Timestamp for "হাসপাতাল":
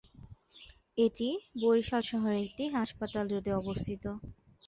2.75-3.25